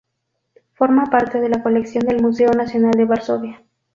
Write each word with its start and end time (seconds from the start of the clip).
Forma 0.73 1.05
parte 1.11 1.39
de 1.39 1.47
la 1.47 1.61
colección 1.61 2.07
del 2.07 2.23
Museo 2.23 2.49
Nacional 2.53 2.93
de 2.97 3.05
Varsovia. 3.05 3.63